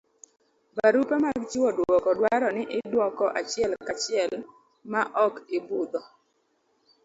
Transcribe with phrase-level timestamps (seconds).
[0.77, 4.31] barupe mag chiwo duoko dwaro ni iduoko achiel ka chiel
[4.91, 6.01] ma ok ibudho